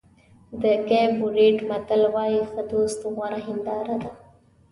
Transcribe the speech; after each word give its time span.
د 0.61 0.63
کېپ 0.87 1.13
ورېډ 1.25 1.57
متل 1.69 2.01
وایي 2.13 2.41
ښه 2.51 2.61
دوست 2.71 2.99
غوره 3.13 3.39
هنداره 3.47 3.95
ده. 4.03 4.11